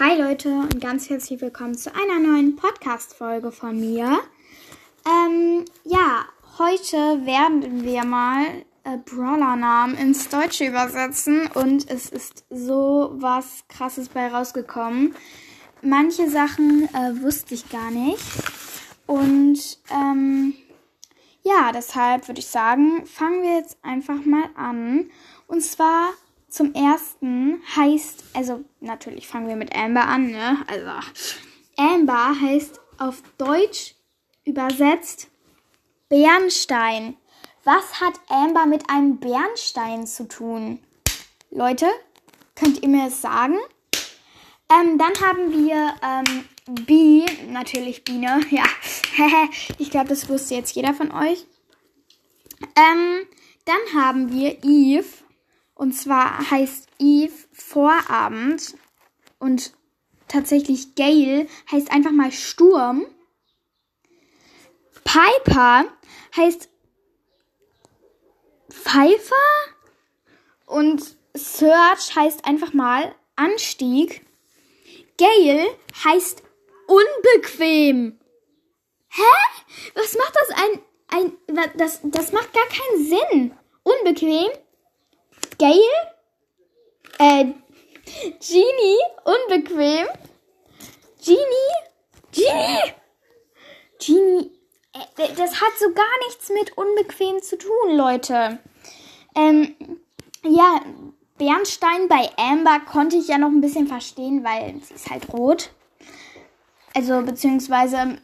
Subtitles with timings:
[0.00, 4.20] Hi Leute und ganz herzlich willkommen zu einer neuen Podcast-Folge von mir.
[5.06, 6.24] Ähm, ja,
[6.58, 8.46] heute werden wir mal
[8.84, 15.14] äh, Brawler-Namen ins Deutsche übersetzen und es ist so was Krasses bei rausgekommen.
[15.82, 18.24] Manche Sachen äh, wusste ich gar nicht
[19.06, 20.54] und ähm,
[21.42, 25.10] ja, deshalb würde ich sagen, fangen wir jetzt einfach mal an.
[25.48, 26.14] Und zwar
[26.52, 30.58] zum ersten heißt, also natürlich fangen wir mit Amber an, ne?
[30.66, 30.90] Also
[31.78, 33.94] Amber heißt auf Deutsch
[34.44, 35.28] übersetzt
[36.10, 37.16] Bernstein.
[37.64, 40.80] Was hat Amber mit einem Bernstein zu tun?
[41.50, 41.86] Leute,
[42.54, 43.56] könnt ihr mir das sagen?
[44.70, 46.44] Ähm, dann haben wir ähm,
[46.84, 48.64] B, natürlich Biene, ja.
[49.78, 51.46] ich glaube, das wusste jetzt jeder von euch.
[52.76, 53.26] Ähm,
[53.64, 55.06] dann haben wir Eve.
[55.74, 58.74] Und zwar heißt Eve Vorabend
[59.38, 59.72] und
[60.28, 63.06] tatsächlich Gale heißt einfach mal Sturm.
[65.04, 65.84] Piper
[66.36, 66.68] heißt
[68.70, 69.34] Pfeifer
[70.66, 74.24] und Search heißt einfach mal Anstieg.
[75.18, 75.66] Gale
[76.04, 76.42] heißt
[76.86, 78.18] unbequem.
[79.08, 79.92] Hä?
[79.94, 83.58] Was macht das ein, ein das, das macht gar keinen Sinn.
[83.82, 84.50] Unbequem?
[85.62, 85.78] Gail?
[87.20, 87.44] Äh,
[88.40, 88.98] Genie?
[89.22, 90.08] Unbequem?
[91.24, 91.72] Genie?
[92.32, 92.92] Genie?
[94.00, 94.50] Genie?
[94.92, 98.58] Äh, das hat so gar nichts mit unbequem zu tun, Leute.
[99.36, 99.76] Ähm,
[100.42, 100.80] ja,
[101.38, 105.70] Bernstein bei Amber konnte ich ja noch ein bisschen verstehen, weil sie ist halt rot.
[106.92, 108.18] Also, beziehungsweise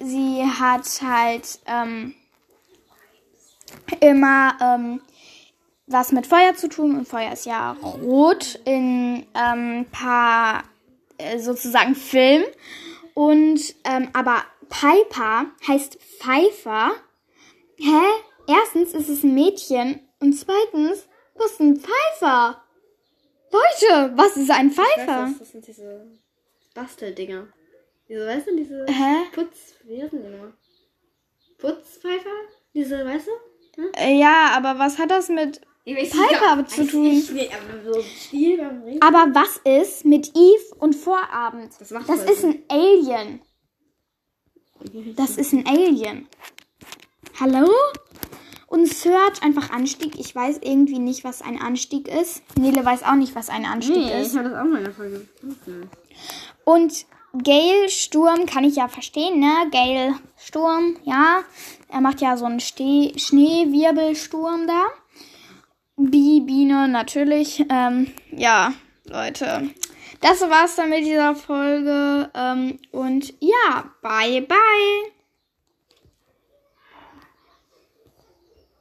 [0.00, 2.14] sie hat halt ähm,
[4.00, 5.02] immer ähm,
[5.88, 7.72] was mit Feuer zu tun und Feuer ist ja
[8.02, 10.64] rot in ähm, paar
[11.18, 12.46] äh, sozusagen Filmen.
[13.14, 16.92] Und ähm, aber Piper heißt Pfeifer.
[17.76, 18.02] Hä?
[18.46, 22.62] Erstens ist es ein Mädchen und zweitens, was ist ein Pfeifer?
[23.50, 25.26] Leute, was ist ein Pfeifer?
[25.26, 26.06] Weiß, das sind diese
[26.74, 27.48] Basteldinger.
[28.08, 29.24] Diese, weißt du, diese Hä?
[29.34, 30.52] Putz, wie heißen die nochmal?
[31.58, 32.30] Putzpfeifer?
[32.72, 33.82] Diese, weißt du?
[33.82, 33.92] Hm?
[33.96, 35.60] Äh, ja, aber was hat das mit
[35.94, 37.02] Piper zu tun?
[37.04, 38.60] Nicht, aber so Stil.
[39.00, 41.72] Aber was ist mit Eve und Vorabend?
[41.78, 43.40] Das Das ist ein Alien.
[45.16, 46.28] Das ist ein Alien.
[47.40, 47.68] Hallo?
[48.66, 50.18] Und Search einfach Anstieg.
[50.18, 52.42] Ich weiß irgendwie nicht, was ein Anstieg ist.
[52.58, 54.32] Nele weiß auch nicht, was ein Anstieg Nee, ist.
[54.32, 55.26] ich habe das auch mal in der Folge.
[55.42, 55.88] Okay.
[56.64, 57.06] Und
[57.44, 59.52] Gale Sturm kann ich ja verstehen, ne?
[59.70, 61.40] Gale Sturm, ja.
[61.88, 64.84] Er macht ja so einen Ste Schneewirbelsturm da.
[65.98, 67.64] Bi Biene natürlich.
[67.68, 68.72] Ähm, ja,
[69.04, 69.70] Leute.
[70.20, 72.30] Das war's dann mit dieser Folge.
[72.34, 75.17] Ähm, und ja, bye bye.